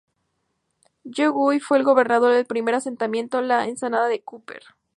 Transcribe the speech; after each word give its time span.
John 1.15 1.31
Guy 1.35 1.59
fue 1.59 1.77
el 1.77 1.83
gobernador 1.83 2.33
del 2.33 2.47
primer 2.47 2.73
asentamiento 2.73 3.37
en 3.37 3.49
la 3.49 3.67
ensenada 3.67 4.07
de 4.07 4.23
Cúper. 4.23 4.63